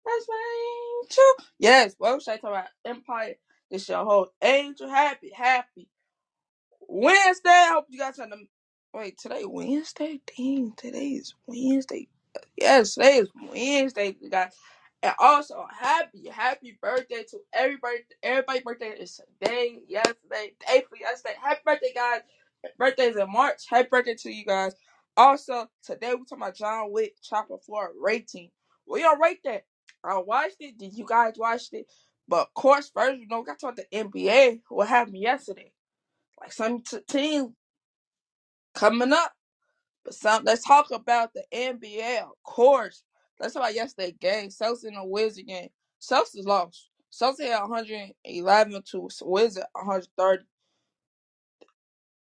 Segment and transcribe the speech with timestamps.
[0.06, 1.46] That's my angel.
[1.60, 3.36] Yes, well, should I talk about Empire?
[3.70, 4.88] This your whole angel.
[4.88, 5.88] Happy, happy
[6.88, 7.50] Wednesday.
[7.50, 8.48] I hope you guys had them.
[8.94, 10.20] Wait, today Wednesday?
[10.36, 12.08] Dang, today is Wednesday.
[12.58, 14.52] Yes, today is Wednesday, you guys.
[15.02, 17.98] And also, happy, happy birthday to everybody.
[18.22, 21.34] Everybody's birthday is today, yesterday, day for yesterday.
[21.42, 22.22] Happy birthday, guys.
[22.78, 23.62] Birthday's in March.
[23.68, 24.74] Happy birthday to you guys.
[25.16, 28.50] Also, today we're talking about John Wick Chapter 4 rating.
[28.86, 29.64] We don't rate that.
[30.04, 30.78] I watched it.
[30.78, 31.86] Did you guys watch it?
[32.28, 34.60] But of course, first, you know, we got to talk the NBA.
[34.68, 35.72] What happened yesterday?
[36.40, 37.54] Like some t- team
[38.74, 39.32] coming up.
[40.04, 43.02] But some let's talk about the NBA, of course.
[43.40, 44.48] Let's talk about yesterday's game.
[44.48, 45.68] Celtics and the Wizard game.
[46.00, 46.90] Celtics lost.
[47.12, 50.44] Celtics had 111 to Wizard 130.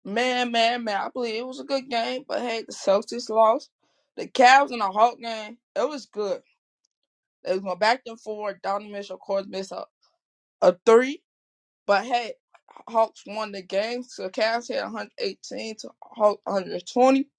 [0.03, 1.01] Man, man, man.
[1.01, 3.69] I believe it was a good game, but hey, the Celtics lost.
[4.17, 6.41] The Cavs and the Hawk game, it was good.
[7.43, 8.61] They was going back and forth.
[8.63, 9.85] Donovan Mitchell, of course, missed a,
[10.61, 11.23] a three.
[11.87, 12.33] But hey,
[12.89, 14.03] Hawks won the game.
[14.03, 17.29] So Cavs had 118 to Hawks 120.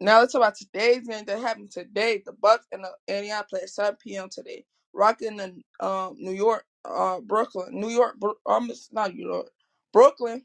[0.00, 2.22] Now let's talk about today's game that happened today.
[2.24, 4.28] The Bucks and the Indiana play at 7 p.m.
[4.30, 4.64] today.
[4.92, 9.48] Rocking in um, New York, uh, Brooklyn, New York, um, not New York,
[9.92, 10.44] Brooklyn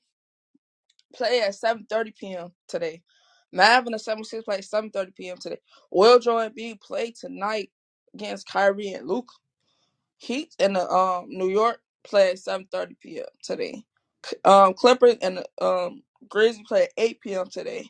[1.15, 2.49] play at 7:30 p.m.
[2.67, 3.03] today.
[3.53, 5.37] Mav and the 76 play at 7:30 p.m.
[5.39, 5.59] today.
[5.91, 7.71] Will Joel Embiid play tonight
[8.15, 9.31] against Kyrie and Luke.
[10.17, 13.25] Heat and the um New York play at 7:30 p.m.
[13.43, 13.83] today.
[14.45, 17.47] Um, Clippers and the um Grizzlies play at 8 p.m.
[17.49, 17.89] today.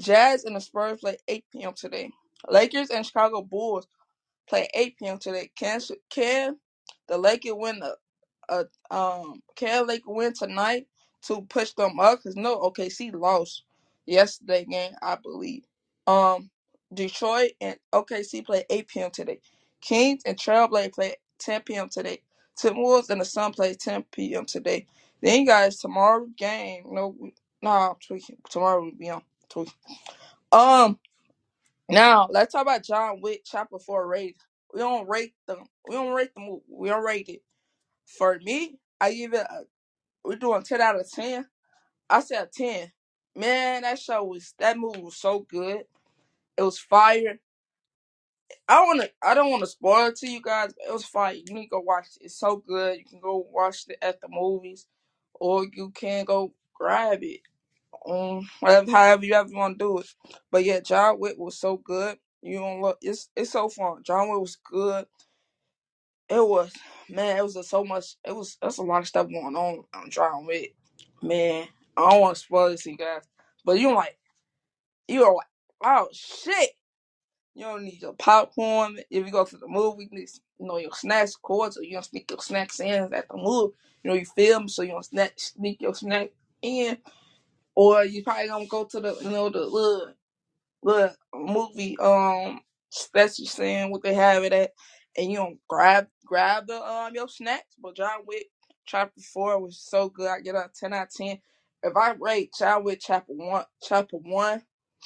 [0.00, 1.74] Jazz and the Spurs play 8 p.m.
[1.74, 2.10] today.
[2.50, 3.86] Lakers and Chicago Bulls
[4.48, 5.18] play at 8 p.m.
[5.18, 5.50] today.
[5.58, 6.58] Can can
[7.08, 7.96] the Lakers win the
[8.48, 10.86] uh, um can Lakers win tonight
[11.26, 12.22] to push them up?
[12.22, 13.64] Cause no OKC lost
[14.06, 15.64] yesterday game, I believe.
[16.06, 16.50] Um,
[16.92, 19.10] Detroit and OKC play 8 p.m.
[19.10, 19.40] today.
[19.80, 21.88] Kings and Trailblazers play 10 p.m.
[21.88, 22.22] today.
[22.58, 24.44] Timberwolves and the Sun play 10 p.m.
[24.46, 24.86] today.
[25.22, 26.84] Then guys tomorrow game.
[26.90, 27.16] No,
[27.62, 28.38] nah, tweaking.
[28.50, 29.74] Tomorrow will be on tweaking.
[30.52, 30.98] Um,
[31.88, 34.34] now let's talk about John Wick Chapter Four rating.
[34.74, 35.64] We don't rate them.
[35.88, 36.62] We don't rate the movie.
[36.70, 37.42] We don't rate it.
[38.06, 39.46] For me, I give it.
[40.24, 41.46] We're doing ten out of ten.
[42.10, 42.92] I said ten.
[43.36, 45.84] Man, that show was that movie was so good.
[46.56, 47.40] It was fire.
[48.68, 49.08] I wanna.
[49.22, 50.74] I don't want to spoil it to you guys.
[50.74, 51.34] But it was fire.
[51.34, 52.26] You need to go watch it.
[52.26, 52.98] It's so good.
[52.98, 54.86] You can go watch it at the movies,
[55.34, 57.40] or you can go grab it.
[58.08, 60.08] Um, whatever, however you ever want to do it.
[60.50, 62.18] But yeah, John Wick was so good.
[62.42, 62.98] You don't look.
[63.02, 64.02] It's it's so fun.
[64.04, 65.06] John Wick was good.
[66.28, 66.72] It was
[67.10, 67.36] man.
[67.36, 68.16] It was just so much.
[68.24, 68.56] It was.
[68.60, 70.74] That's a lot of stuff going on on John Wick.
[71.22, 73.22] Man, I don't want to spoil this you guys,
[73.64, 74.18] but you like
[75.08, 75.46] you're like,
[75.82, 76.70] oh shit.
[77.54, 78.98] You don't need your popcorn.
[79.10, 80.28] If you go to the movie, you need,
[80.60, 83.74] you know your snacks, course, or you don't sneak your snacks in at the movie.
[84.04, 86.30] You know you film, so you don't snack, sneak your snack
[86.62, 86.98] in,
[87.74, 90.12] or you probably gonna go to the you know the little
[90.82, 92.60] little movie um
[92.90, 94.72] special saying what they have it at,
[95.18, 97.76] and you don't grab grab the um your snacks.
[97.82, 98.48] But John Wick
[98.86, 100.28] Chapter Four was so good.
[100.30, 101.40] I get a ten out of ten.
[101.84, 104.62] If I rate John Wick Chapter One, Chapter One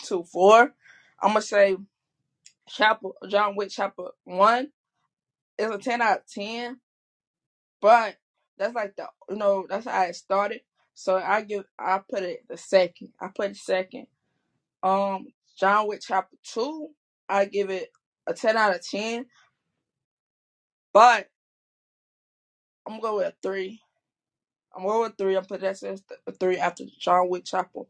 [0.06, 0.74] to Four,
[1.22, 1.78] I'm gonna say
[2.68, 4.70] Chapter John Wick Chapter One
[5.59, 6.80] is a ten out of ten.
[7.80, 8.16] But
[8.58, 10.62] that's like the you know that's how it started.
[10.94, 13.10] So I give I put it the second.
[13.20, 14.08] I put it second.
[14.82, 16.91] Um, John Wick Chapter Two,
[17.28, 17.91] I give it
[18.26, 19.26] a ten out of ten.
[20.92, 21.28] But
[22.86, 23.80] I'm gonna go with a three.
[24.77, 25.36] I'm going with three.
[25.36, 27.80] I'm putting that as a three after John Wick Chapter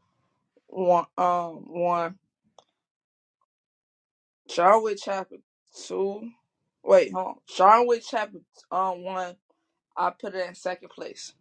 [0.69, 1.07] One.
[1.19, 2.19] Um, one.
[4.49, 5.39] John Wick Chapter
[5.87, 6.31] Two.
[6.85, 7.35] Wait, hold on.
[7.57, 8.41] John Wick Chapter
[8.73, 9.37] um one.
[9.97, 11.35] I put it in second place.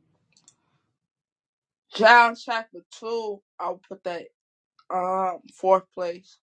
[1.95, 3.41] John Chapter Two.
[3.59, 4.27] I'll put that
[4.91, 6.39] um fourth place.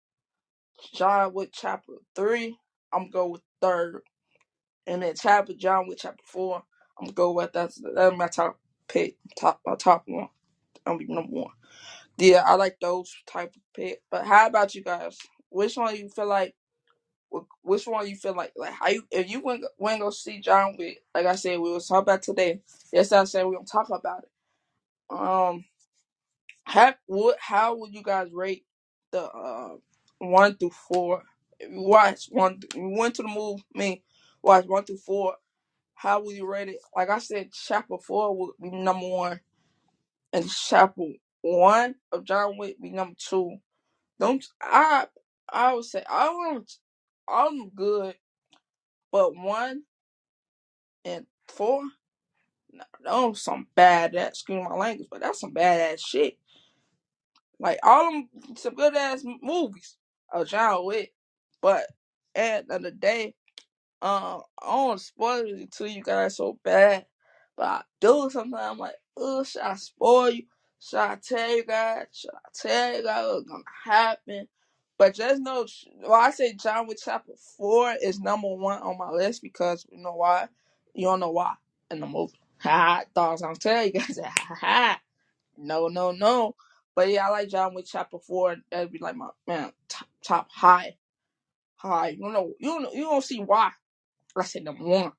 [0.94, 2.58] John Wick Chapter Three.
[2.92, 4.02] I'm gonna go with third.
[4.88, 6.64] And then chapter John Wick Chapter Four.
[7.00, 8.58] I'm gonna go with that's that's my top
[8.88, 10.30] pick, top my top one.
[10.86, 11.52] I'm be number one.
[12.18, 14.02] Yeah, I like those type of picks.
[14.10, 15.18] But how about you guys?
[15.50, 16.54] Which one you feel like?
[17.32, 18.52] wh- Which one you feel like?
[18.56, 19.04] Like how you?
[19.12, 22.22] If you went went go see John Wick, like I said, we was talking about
[22.22, 22.62] today.
[22.92, 24.30] Yes, I said we gonna talk about it.
[25.10, 25.64] Um,
[26.64, 27.36] how what?
[27.40, 28.66] How would you guys rate
[29.12, 29.76] the uh
[30.18, 31.24] one through four?
[31.60, 34.04] If you watch one, you went to the movie.
[34.44, 35.36] I watch one through four.
[35.94, 36.78] How would you rate it?
[36.96, 39.40] Like I said, chapter four would be number one,
[40.32, 41.04] and chapter
[41.42, 43.58] one of John Wick be number two.
[44.20, 45.06] Don't I?
[45.52, 46.66] I would say all of
[47.54, 48.16] them good,
[49.12, 49.84] but one
[51.04, 51.82] and four,
[52.72, 54.12] no, those some bad.
[54.14, 56.38] That excuse my language, but that's some bad ass shit.
[57.60, 59.96] Like all them, some good ass movies
[60.32, 61.14] of John Wick,
[61.62, 61.86] but
[62.34, 63.34] at the end of the day.
[64.00, 67.06] Um, I don't spoil it to you guys so bad,
[67.56, 68.54] but I do sometimes.
[68.72, 70.44] I'm like, oh, should I spoil you?
[70.80, 72.06] Should I tell you guys?
[72.12, 74.48] Should I tell you guys what's gonna happen?
[74.96, 75.66] But just know,
[76.02, 79.98] well, I say John Wick Chapter 4 is number one on my list because you
[79.98, 80.48] know why?
[80.94, 81.54] You don't know why
[81.90, 82.34] in the movie.
[82.60, 84.18] Ha, thought I was gonna tell you guys.
[84.26, 85.00] Ha.
[85.56, 86.56] No, no, no.
[86.96, 88.56] But yeah, I like John Wick Chapter 4.
[88.70, 90.96] That'd be like my, man, top, top high.
[91.76, 92.08] High.
[92.08, 93.70] You don't know, you don't, you don't see why.
[94.36, 95.12] I said number one.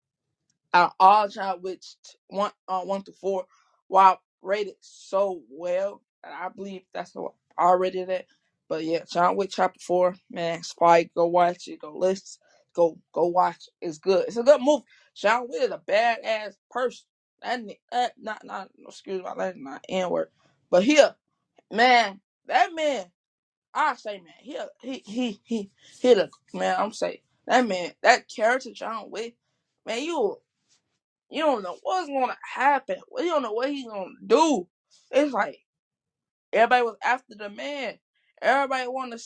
[0.73, 1.81] Out of all John Wick
[2.27, 3.45] one uh, one to four,
[3.87, 8.27] while rated so well, and I believe that's what I rated it.
[8.69, 12.39] But yeah, John Wick Chapter Four, man, Spike, go watch it, go listen,
[12.75, 13.57] go go watch.
[13.81, 13.87] it.
[13.87, 14.25] It's good.
[14.27, 14.83] It's a good movie.
[15.15, 17.05] John Wick is a badass person.
[17.41, 17.61] That,
[17.91, 20.29] that not not excuse my language, not N word,
[20.69, 21.15] but here,
[21.71, 23.05] man, that man.
[23.73, 25.71] I say, man, he he he he
[26.01, 26.75] he the man.
[26.79, 29.35] I'm saying that man, that character John Wick,
[29.87, 30.37] man, you
[31.31, 32.97] you don't know what's gonna happen.
[33.17, 34.67] You don't know what he's gonna do.
[35.11, 35.59] It's like
[36.53, 37.99] everybody was after the man.
[38.41, 39.19] Everybody want to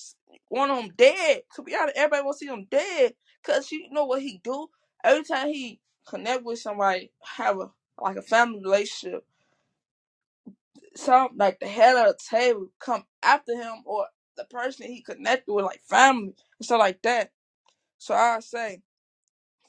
[0.49, 1.43] want him dead.
[1.55, 4.67] To be honest, everybody want to see him dead because you know what he do.
[5.03, 7.71] Every time he connect with somebody, have a
[8.01, 9.25] like a family relationship,
[10.95, 15.51] some like the head of the table come after him or the person he connected
[15.53, 17.31] with, like family and stuff like that.
[18.03, 18.81] So I say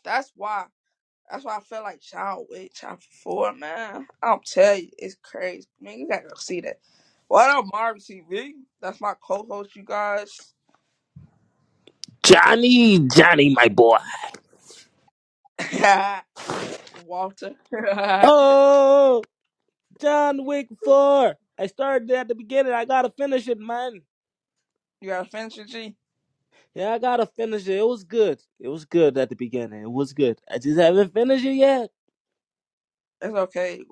[0.03, 0.65] that's why.
[1.31, 4.09] That's why I feel like John Wick Chapter 4, man.
[4.21, 5.69] I'll tell you, it's crazy.
[5.81, 6.81] Man, you gotta go see that.
[7.29, 8.51] What up, Marvin TV?
[8.83, 10.37] That's my co-host, you guys.
[12.25, 13.99] Johnny, Johnny, my boy.
[17.07, 17.53] Walter.
[18.25, 19.23] Oh,
[20.01, 21.37] John Wick 4.
[21.57, 22.73] I started at the beginning.
[22.73, 24.03] I gotta finish it, man.
[25.01, 25.95] you gotta finish it, G?
[26.75, 27.79] Yeah, I gotta finish it.
[27.79, 28.41] It was good.
[28.61, 29.82] It was good at the beginning.
[29.82, 30.41] It was good.
[30.50, 31.91] I just haven't finished it yet.
[33.23, 33.82] It's okay.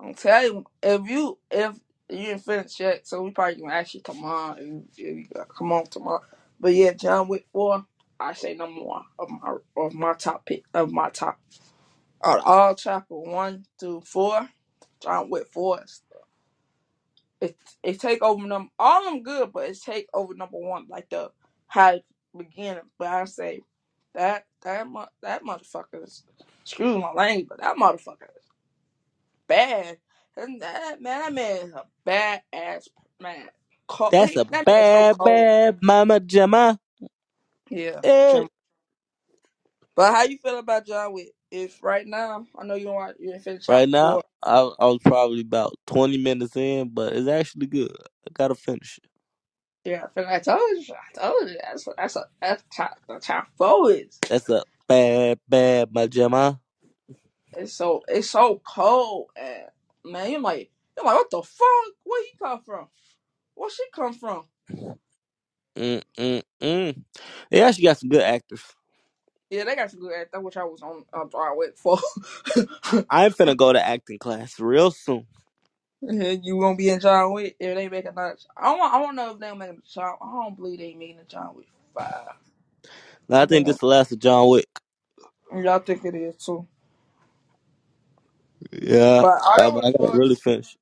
[0.00, 1.76] I'm tell you, if you if
[2.10, 5.86] you didn't finish yet, so we probably gonna you come on, if, if come on
[5.86, 6.22] tomorrow.
[6.60, 7.84] But yeah, John Wick 4,
[8.20, 11.38] I say number one of my of my top pick of my top.
[12.22, 14.48] All chapter one through four,
[15.02, 16.02] John Wick 4 is
[17.40, 20.86] it it take over number all of them good, but it take over number one
[20.90, 21.30] like the
[21.68, 22.02] high
[22.36, 22.84] beginning.
[22.98, 23.62] But I say
[24.14, 24.86] that that
[25.22, 26.24] that motherfucker is
[26.62, 28.50] excuse my language, but that motherfucker is
[29.48, 29.98] bad.
[30.36, 32.88] And that man, that man is a bad ass
[33.20, 33.48] man.
[33.88, 35.48] Cold, That's he, a that man so bad, cold.
[35.48, 36.78] bad mama Gemma.
[37.70, 38.30] Yeah, Eh.
[38.30, 38.48] Jim.
[39.96, 41.32] But how you feel about John Wick?
[41.50, 44.24] If right now, I know you don't want you didn't finish Right chapter now, four.
[44.42, 47.96] I, I was probably about 20 minutes in, but it's actually good.
[48.26, 49.10] I gotta finish it.
[49.86, 53.20] Yeah, I I told you, I told you that's what, that's a that's top the
[53.20, 54.24] top four is.
[54.28, 56.60] That's a bad, bad my Gemma.
[57.54, 59.64] It's so it's so cold and
[60.04, 61.94] man, you're like you're like what the fuck?
[62.04, 62.88] Where he come from?
[63.54, 64.44] Where she come from?
[65.76, 67.04] Mm, mm, mm.
[67.50, 68.62] They actually got some good actors.
[69.50, 71.98] Yeah, they got some good actors, which I was on on Broadway for.
[73.10, 75.26] I'm finna go to acting class real soon.
[76.02, 78.36] Yeah, you gonna be in John Wick if they make another.
[78.56, 80.16] I want I want to know if they make a John.
[80.22, 82.28] I don't believe they making a John Wick five.
[83.28, 84.66] Now, I I think this the last of John Wick.
[85.52, 86.66] I, y'all think it is too.
[88.72, 90.18] Yeah, But I I, don't I to spoil.
[90.18, 90.76] really finish.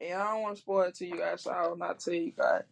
[0.00, 2.14] Yeah, I don't want to spoil it to you guys, so I will not tell
[2.14, 2.62] you guys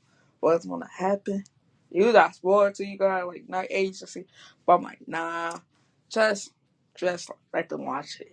[0.40, 1.45] what's gonna happen.
[1.90, 4.26] You got spoiled to you guys like night agency,
[4.66, 5.59] but I'm like, nah,
[6.11, 6.52] just
[6.97, 8.33] just let them watch it.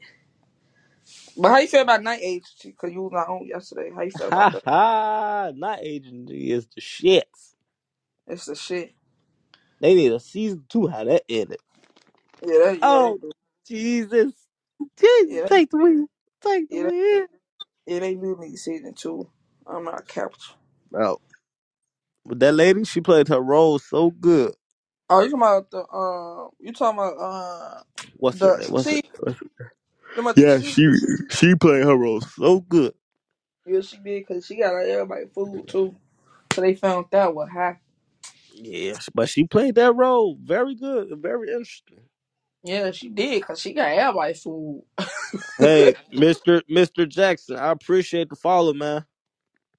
[1.38, 2.74] But how you feel about night agency?
[2.74, 3.91] Cause you was not on yesterday.
[3.95, 4.63] How you feel about Ha that?
[4.65, 5.51] ha!
[5.55, 7.29] Night agency is the shit.
[8.27, 8.93] It's the shit.
[9.81, 10.88] They need a season two.
[10.88, 11.60] How that ended.
[12.43, 13.33] Yeah, they, yeah, they Oh do.
[13.67, 14.33] Jesus!
[15.00, 16.07] Jesus, Yeah, take the wheel.
[16.43, 17.27] Take the yeah, they, wheel.
[17.88, 19.29] yeah, they do need season two.
[19.67, 20.53] I'm not couch.
[20.91, 21.22] bro.
[22.25, 24.53] But that lady, she played her role so good.
[25.10, 26.50] Oh, you talking about the uh?
[26.60, 27.83] You talking about uh
[28.15, 28.72] What's her the name?
[28.72, 29.00] What's her?
[29.00, 29.03] see?
[29.17, 29.39] What's?
[30.15, 30.89] You talking about the Yeah, she
[31.29, 32.93] she played her role so good.
[33.67, 35.96] Yeah, she did because she got like, everybody food too.
[36.53, 37.82] So they found out what happened.
[38.53, 42.01] Yeah, but she played that role very good, and very interesting.
[42.63, 44.84] Yeah, she did because she got everybody food.
[45.60, 49.05] Hey, Mister Mister Jackson, I appreciate the follow, man.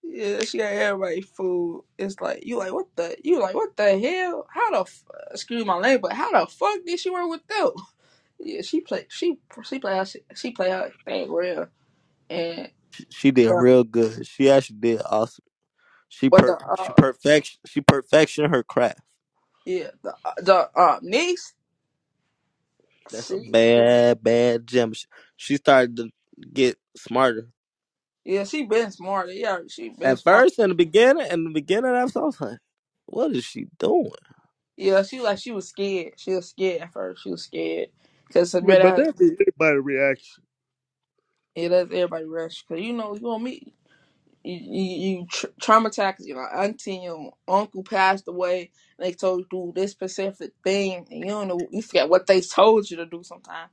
[0.03, 1.85] Yeah, she got everybody food.
[1.99, 4.47] It's like you like what the you like what the hell?
[4.51, 7.71] How the f- excuse my name, but how the fuck did she work with them?
[8.45, 11.69] Yeah, she played she she play her she play her thing real
[12.31, 14.27] and She, she did uh, real good.
[14.27, 15.45] She actually did awesome.
[16.09, 19.01] She what the per she uh perfection she perfection her craft.
[19.67, 21.55] yeah the uh, the uh niece
[23.11, 24.95] That's a she bad bad gem.
[24.95, 26.11] She, she started to
[26.53, 27.49] get smarter.
[28.25, 31.51] yeah she been smart yeah she been At smart first, in the beginning, in the
[31.51, 32.59] beginning, I was like,
[33.07, 34.13] "What is she doing?"
[34.77, 37.89] yeah she like she was scared she was scared at first she was scared
[38.29, 40.45] because Yeah, but Sabrina that be anybody reaction.
[41.57, 43.75] yeah that's everybody rush because you know you know me
[44.45, 44.85] you you,
[45.21, 49.51] you tra- traumatized your auntie and your uncle passed away and they told you to
[49.51, 53.07] do this specific thing and you don't know you forget what they told you to
[53.07, 53.71] do sometimes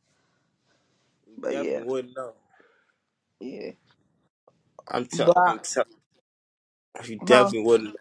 [1.27, 2.34] You but yeah definitely wouldn't know.
[3.41, 3.72] yeah
[4.89, 5.34] I'm telling.
[5.34, 5.88] but I'm telling.
[7.08, 7.96] You huh definitely wouldn't.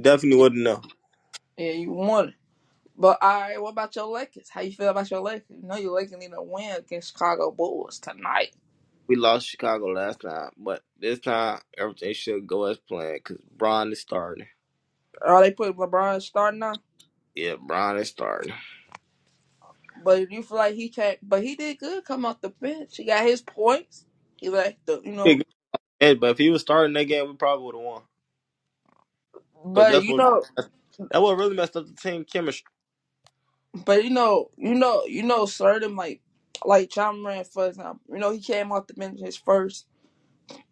[0.00, 0.82] Definitely wouldn't know.
[1.58, 2.34] yeah you won it
[2.98, 5.76] but all right what about your Lakers how you feel about your Lakers you know
[5.76, 8.54] your Lakers need a win against Chicago Bulls tonight
[9.08, 13.92] We lost Chicago last time, but this time everything should go as planned because Bron
[13.92, 14.46] is starting.
[15.22, 16.74] are they put LeBron starting now
[17.34, 18.54] Yeah, Bron is starting.
[19.96, 23.04] but you feel like he can't but he did good come off the bench he
[23.04, 24.06] got his points
[24.36, 25.40] he like the you know
[26.00, 28.02] Ed, but if he was starting that game, we probably would have won.
[29.74, 30.42] Because but that's you what know
[31.10, 32.66] that what really messed up the team chemistry.
[33.74, 36.22] But you know, you know, you know, certain like
[36.64, 39.86] like Ja Morant, for example, you know, he came off the bench his first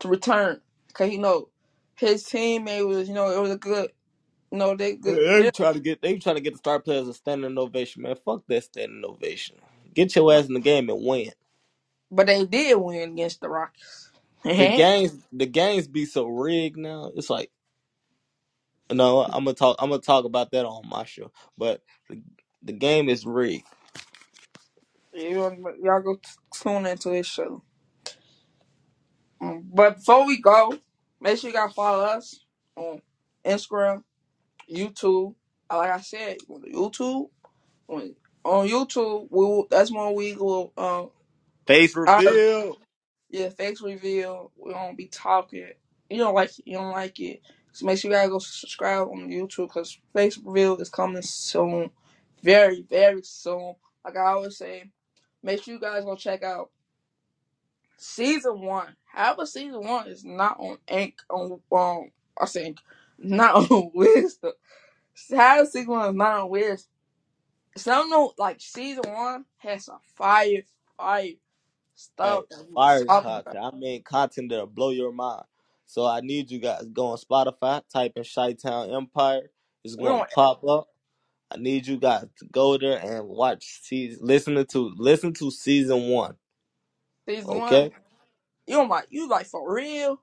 [0.00, 1.50] to return because you know
[1.96, 3.90] his teammate was, you know, it was a good,
[4.52, 6.80] you know, they good, They yeah, try to get they try to get the star
[6.80, 8.16] players a standing ovation, man.
[8.24, 9.56] Fuck that standing ovation.
[9.94, 11.32] Get your ass in the game and win.
[12.10, 14.10] but they did win against the Rockets.
[14.56, 17.12] The games the games be so rigged now.
[17.16, 17.50] It's like
[18.92, 19.76] no, I'm gonna talk.
[19.80, 21.32] I'm gonna talk about that on my show.
[21.58, 21.82] But
[22.62, 23.66] the, the game is rigged.
[25.14, 25.40] you
[25.82, 26.22] y'all go t-
[26.62, 27.62] tune into his show.
[29.42, 30.74] Mm, But before we go,
[31.20, 32.40] make sure you gotta follow us
[32.76, 33.02] on
[33.46, 34.04] Instagram,
[34.70, 35.34] YouTube.
[35.70, 37.30] Uh, Like I said, on YouTube,
[37.88, 38.14] on
[38.44, 40.72] on YouTube, we will, that's when we will.
[40.76, 41.10] Um,
[41.66, 42.78] Face reveal.
[43.30, 44.52] Yeah, face reveal.
[44.56, 45.70] We don't be talking.
[46.10, 46.64] You don't like it.
[46.66, 47.42] You don't like it.
[47.72, 51.90] So make sure you gotta go subscribe on YouTube because face reveal is coming soon,
[52.42, 53.74] very very soon.
[54.04, 54.84] Like I always say,
[55.42, 56.70] make sure you guys go check out
[57.98, 58.96] season one.
[59.06, 62.78] However, season one is not on Ank on um I think
[63.18, 64.52] not on Wisdom.
[65.36, 66.90] How season one is not on Wisdom.
[67.76, 70.62] Some know like season one has some fire
[70.96, 71.32] fire
[72.22, 73.56] Hey, stuff that we fire talking about.
[73.56, 73.64] content.
[73.64, 75.44] I mean content that'll blow your mind.
[75.86, 79.50] So I need you guys go on Spotify, type in Chi Town Empire.
[79.84, 80.88] It's We gonna on pop up.
[81.52, 86.08] I need you guys to go there and watch season listen to listen to season
[86.08, 86.36] one.
[87.28, 87.72] season one.
[87.72, 87.92] Okay?
[88.66, 90.22] You don't like you like for real.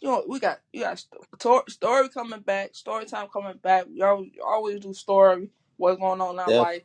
[0.00, 1.02] You know we got you got
[1.38, 3.86] sto- story coming back, story time coming back.
[3.90, 5.48] We always, always do story,
[5.78, 6.82] what's going on in our Def life.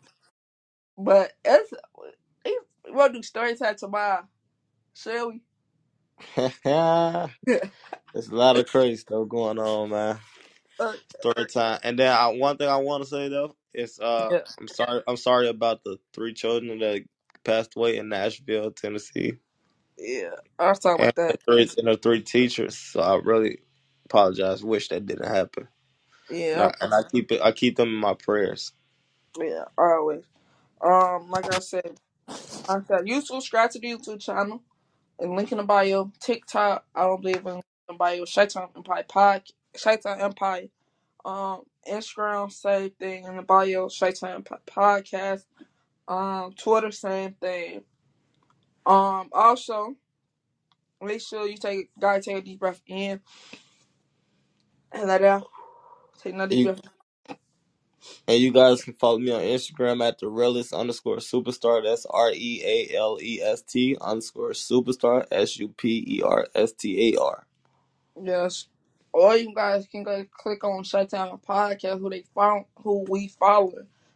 [0.98, 1.74] But it's
[2.88, 4.26] we'll do story time tomorrow,
[4.94, 5.42] shall we?
[8.14, 10.20] There's a lot of crazy stuff going on, man.
[10.80, 11.80] uh, Story time.
[11.84, 15.04] And then I, one thing I want to say though is uh yeah, I'm sorry
[15.08, 17.04] I'm sorry about the three children that
[17.46, 19.34] passed away in Nashville, Tennessee.
[19.98, 20.32] yeah.
[20.60, 21.42] I was talking and about the that.
[21.48, 22.78] three and the three teachers.
[22.78, 23.60] So I really
[24.06, 24.64] apologize.
[24.64, 25.68] Wish that didn't happen.
[26.54, 27.42] And Yeah, I, and I keep it.
[27.42, 28.74] I keep them in my prayers.
[29.40, 30.24] yeah, always.
[30.82, 32.00] Um, like I said,
[32.70, 34.64] I said you subscribe to the YouTube channel
[35.20, 36.12] and link in the bio.
[36.22, 38.26] TikTok, I don't believe in the bio.
[38.26, 39.44] Chi-Town Empire Pod,
[39.82, 40.64] Chi-Town Empire
[41.26, 45.46] Um, Instagram, same thing in the bio, Chi-Town P- Podcast.
[46.08, 47.84] Um, Twitter, same thing.
[48.86, 49.96] Um, also,
[51.02, 53.20] make sure you take, gotta take a deep breath in
[54.92, 55.48] and let out.
[56.22, 56.82] Take another deep You breath.
[58.28, 61.84] and you guys can follow me on Instagram at the realest underscore superstar.
[61.84, 65.26] That's R E A L E S T underscore superstar.
[65.32, 67.48] S U P E R S T A R.
[68.22, 68.68] Yes.
[69.16, 73.72] Or you guys can go click on Chi-Town Podcast, who they found, who we follow.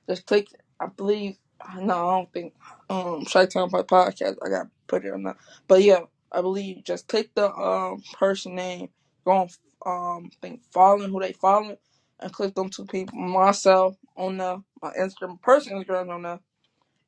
[0.10, 0.50] Just click.
[0.78, 1.38] I believe.
[1.78, 2.54] No, I don't think.
[2.90, 4.36] Um, Chi-Town Podcast.
[4.46, 5.38] I got to put it on that.
[5.70, 6.02] But yeah,
[6.34, 8.90] I believe just click the um person name.
[9.24, 9.50] Go on.
[9.86, 11.78] Um, think following who they following,
[12.20, 13.18] and click them two people.
[13.18, 16.40] Myself on the my Instagram, person Instagram on the,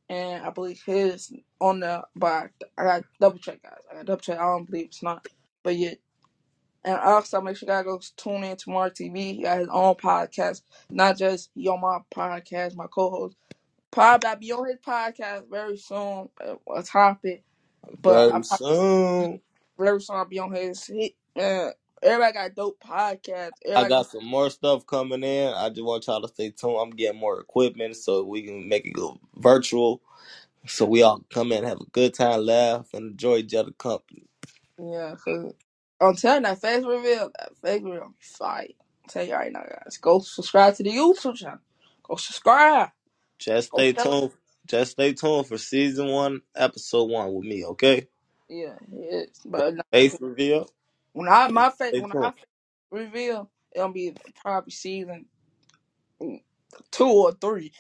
[0.07, 2.03] and I believe his on the.
[2.15, 3.81] But I, got double check, guys.
[3.91, 4.39] I got double check.
[4.39, 5.27] I don't believe it's not.
[5.63, 5.95] But yeah,
[6.85, 9.35] and also make sure you guys go tune in to Mark TV.
[9.35, 13.35] He got his own podcast, not just he on my podcast, my co-host.
[13.91, 16.29] Probably I'll be on his podcast very soon.
[16.45, 17.43] uh, A topic,
[18.01, 19.41] but I Very soon.
[19.77, 20.85] very soon I'll be on his.
[20.85, 21.71] He, uh,
[22.03, 23.51] everybody got dope podcasts.
[23.75, 25.53] I Everybody got some more stuff coming in.
[25.53, 26.77] I just want y'all to stay tuned.
[26.79, 30.01] I'm getting more equipment so we can make it go virtual.
[30.67, 34.25] So we all come in, have a good time, laugh, and enjoy each other company.
[34.79, 35.15] yeah.
[35.23, 35.53] Cause
[36.01, 38.77] I'm telling you, that face reveal, that face reveal, fight.
[39.09, 39.97] Tell you right now, guys.
[39.97, 41.59] Go subscribe to the YouTube channel.
[42.03, 42.91] Go subscribe.
[43.39, 44.31] Just Go stay tuned.
[44.67, 48.07] Just stay tuned for season one, episode one with me, okay?
[48.49, 49.29] Yeah, is.
[49.45, 50.69] But Face reveal.
[51.13, 52.31] When I my face stay when I tuned.
[52.31, 52.45] face
[52.91, 55.25] reveal, it'll be probably season
[56.91, 57.71] two or three.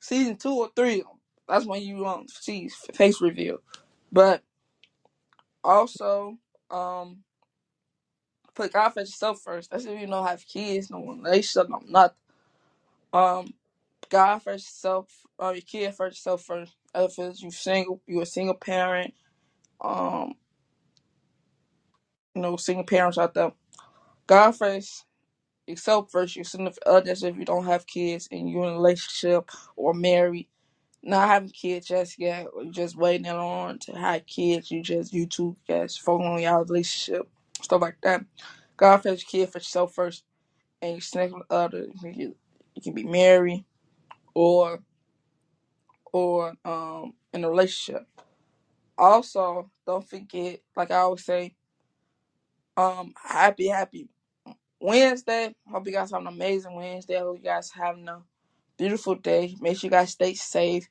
[0.00, 1.04] Season two or three.
[1.48, 3.58] That's when you um see face reveal.
[4.12, 4.42] But
[5.64, 6.38] also,
[6.70, 7.18] um,
[8.54, 9.70] put God first yourself first.
[9.70, 12.16] That's if you don't have kids, no relationship, no nothing.
[13.12, 13.54] Um,
[14.10, 15.10] God first yourself,
[15.42, 16.74] uh, your kid first yourself first.
[16.94, 19.14] If it's you single, you a single parent.
[19.80, 20.34] Um,
[22.34, 23.52] you know, single parents out there.
[24.26, 25.04] God first
[25.68, 29.50] yourself first, your significant others if you don't have kids and you're in a relationship
[29.76, 30.48] or married,
[31.02, 35.26] not having kids just yet, or just waiting on to have kids, you just you
[35.26, 37.28] two guys focus on your relationship,
[37.62, 38.24] stuff like that.
[38.76, 40.24] God first, your kid for yourself first,
[40.82, 41.86] and you your significant other.
[41.86, 43.64] You can, you can be married
[44.34, 44.80] or
[46.12, 48.06] or um in a relationship.
[48.98, 51.54] Also, don't forget, like I always say,
[52.76, 54.08] um, happy, happy
[54.80, 55.54] Wednesday.
[55.70, 57.18] Hope you guys have an amazing Wednesday.
[57.18, 58.22] Hope you guys having a
[58.78, 59.54] beautiful day.
[59.60, 60.88] Make sure you guys stay safe.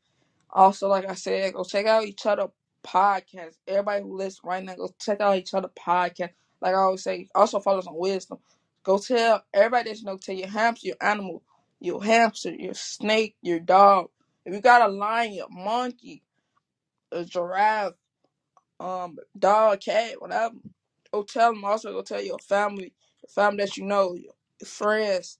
[0.50, 2.48] Also, like I said, go check out each other
[2.84, 3.58] podcast.
[3.68, 6.32] Everybody who listens right now, go check out each other podcast.
[6.62, 8.40] Like I always say, also follow some wisdom.
[8.84, 11.44] Go tell everybody that you know, tell your hamster, your animal,
[11.80, 14.10] your hamster, your snake, your dog.
[14.46, 16.24] If you got a lion, your monkey,
[17.12, 17.94] a giraffe,
[18.80, 20.56] um, dog, cat, whatever.
[21.14, 21.66] Go tell them.
[21.66, 22.94] Also, go tell your family,
[23.24, 24.34] your family that you know, your
[24.68, 25.40] friends.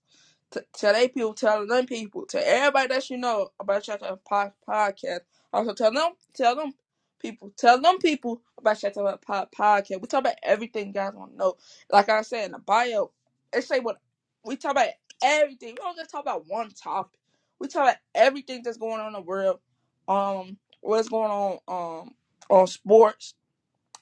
[0.52, 4.52] T- tell they people, tell them people, tell everybody that you know about your po-
[4.68, 5.20] Podcast.
[5.52, 6.72] Also, tell them, tell them
[7.20, 10.00] people, tell them people about Shut Up po- Podcast.
[10.00, 11.56] We talk about everything you guys want to know.
[11.90, 13.12] Like I said in the bio,
[13.52, 13.98] they say what
[14.44, 14.88] we talk about
[15.22, 15.70] everything.
[15.70, 17.20] We don't just talk about one topic.
[17.60, 19.60] We talk about everything that's going on in the world.
[20.08, 22.14] Um, what's going on um
[22.50, 23.34] on sports.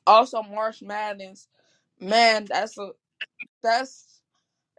[0.06, 1.48] Also, March Madness.
[2.00, 2.90] Man, that's a
[3.62, 4.20] that's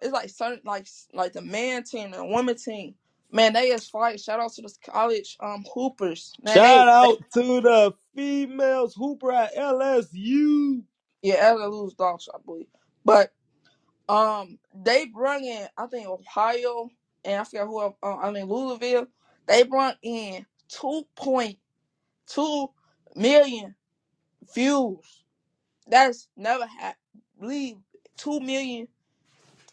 [0.02, 2.96] it's like certain like like the man team and the women team.
[3.32, 4.20] Man, they is fight.
[4.22, 6.34] Shout out to the college um hoopers.
[6.44, 10.84] Man, Shout they out to the females hooper at LSU.
[11.24, 12.68] yeah, they lose dogs, I believe.
[13.06, 13.32] But
[14.10, 16.90] um, they brung in I think Ohio
[17.26, 19.08] and I forgot who uh, I mean Louisville.
[19.48, 21.58] They brought in two point
[22.28, 22.70] two
[23.16, 23.76] million
[24.56, 25.24] views.
[25.88, 26.96] That's never had.
[27.40, 27.78] Believe
[28.18, 28.88] two million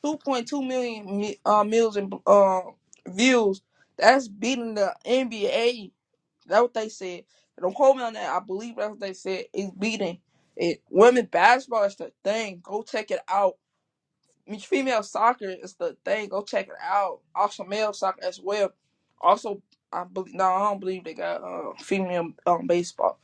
[0.04, 2.60] 2.2 million mi- uh, million uh,
[3.08, 3.62] views.
[3.98, 5.92] That's beating the NBA.
[6.46, 7.24] That's what they said.
[7.60, 8.30] Don't quote me on that.
[8.34, 9.46] I believe that's what they said.
[9.54, 10.20] It's beating
[10.56, 10.82] it.
[10.90, 12.60] Women basketball is the thing.
[12.62, 13.56] Go check it out.
[14.60, 16.28] Female soccer is the thing.
[16.30, 17.20] Go check it out.
[17.34, 18.72] Also, male soccer as well.
[19.20, 20.34] Also, I believe.
[20.34, 23.20] No, I don't believe they got uh, female um, baseball.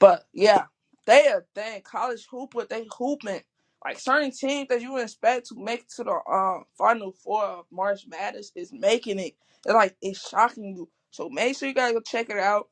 [0.00, 0.66] But yeah,
[1.06, 1.82] they a thing.
[1.82, 3.42] College hooper, they hooping.
[3.84, 7.64] Like certain teams that you expect to make it to the um final four of
[7.70, 9.34] March Madness is making it.
[9.64, 10.88] It's like it's shocking you.
[11.10, 12.68] So make sure you guys go check it out.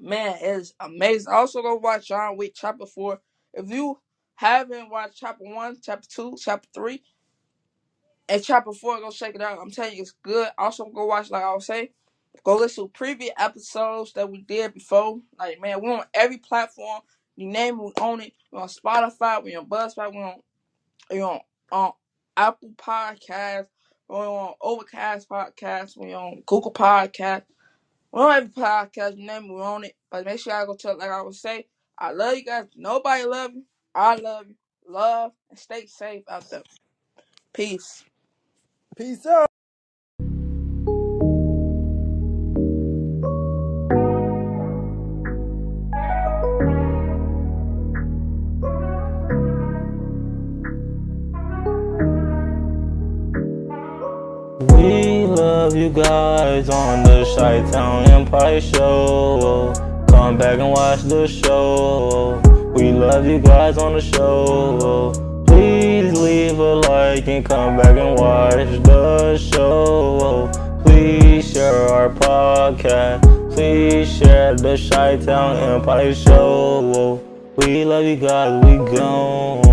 [0.00, 1.32] Man, it's amazing.
[1.32, 3.20] Also go watch John Wick chapter four.
[3.54, 3.98] If you
[4.36, 7.02] haven't watched chapter one, chapter two, chapter three,
[8.28, 9.58] and chapter four, go check it out.
[9.60, 10.48] I'm telling you, it's good.
[10.58, 11.88] Also go watch, like I was saying.
[12.44, 15.20] Go listen to previous episodes that we did before.
[15.38, 17.02] Like, man, we're on every platform.
[17.36, 18.32] You name we own it.
[18.52, 20.40] We're on Spotify, we're on Buzzsprout, we're on,
[21.10, 21.40] we're
[21.72, 21.92] on,
[22.36, 23.66] Apple Podcasts,
[24.08, 27.42] we're on Overcast Podcast, we're on Google Podcast.
[28.12, 29.96] We're on every podcast, name we're on it.
[30.08, 31.66] But make sure I go tell, like I would say,
[31.98, 32.66] I love you guys.
[32.76, 33.64] Nobody love you.
[33.92, 34.54] I love you.
[34.88, 36.62] Love and stay safe out there.
[37.52, 38.04] Peace.
[38.96, 39.50] Peace out.
[55.74, 59.72] You guys on the Chi Town Empire Show.
[60.06, 62.40] Come back and watch the show.
[62.76, 65.12] We love you guys on the show.
[65.48, 70.48] Please leave a like and come back and watch the show.
[70.84, 73.22] Please share our podcast.
[73.52, 77.20] Please share the Chi Town Empire Show.
[77.56, 78.64] We love you guys.
[78.64, 79.63] We gone.